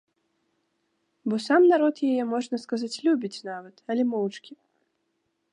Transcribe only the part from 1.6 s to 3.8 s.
народ яе, можна сказаць, любіць нават,